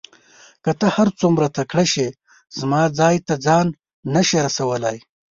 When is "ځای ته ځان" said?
2.99-3.67